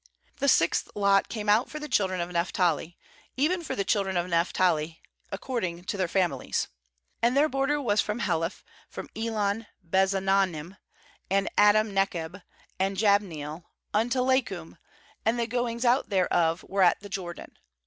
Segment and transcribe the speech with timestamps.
[0.39, 2.97] ^The sixth lot caine out for the children of Naphtali,
[3.37, 4.99] even for the children of Naphtali
[5.31, 6.69] according to their families.
[7.21, 9.11] ^And their border was from Heleph, from.
[9.15, 10.75] Elon bezaanannioi,
[11.29, 12.41] and Adami nekeb,
[12.79, 14.77] and Jabneel, unto Lak 1 kum;
[15.23, 17.59] and the goings out thereof were at the Jordan.